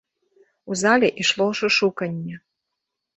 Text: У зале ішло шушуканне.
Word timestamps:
У 0.69 0.77
зале 0.83 1.09
ішло 1.23 1.47
шушуканне. 1.59 2.35